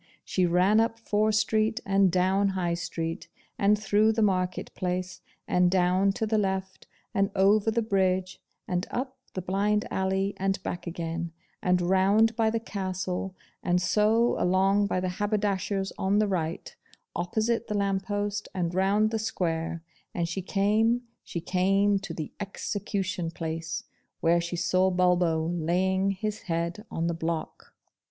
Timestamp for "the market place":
4.13-5.21